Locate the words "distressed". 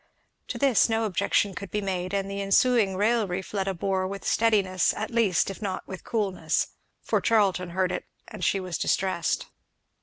8.79-9.45